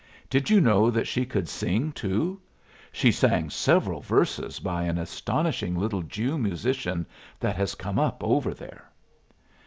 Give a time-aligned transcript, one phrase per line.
[0.31, 2.41] "Did you know that she could sing too?
[2.91, 7.05] She sang several verses by an astonishing little Jew musician
[7.39, 8.89] that has come up over there."